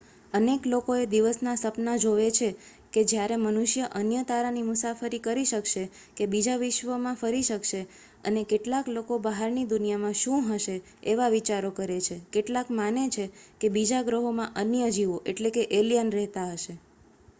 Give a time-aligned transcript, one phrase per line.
[0.33, 2.49] અનેક લોકો એ દિવસના સપના જોવે છે
[2.93, 5.83] કે જ્યારે મનુષ્ય અન્ય તારાની મુસાફરી કરી શકશે
[6.17, 7.81] કે બીજા વિશ્વમાં ફરી શકશે
[8.23, 10.75] અને કેટલાક લોકો બહારની દુનિયામાં શું હશે
[11.05, 13.25] એવા વિચારો કરે છે કેટલાક માને છે
[13.61, 15.17] કે બીજા ગ્રહોમાં અન્ય જીવો
[15.51, 16.73] કે એલિયન રહેતા હશે